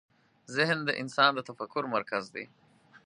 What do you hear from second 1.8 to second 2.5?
مرکز دی.